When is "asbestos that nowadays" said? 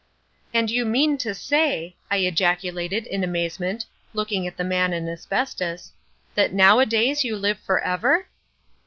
5.07-7.23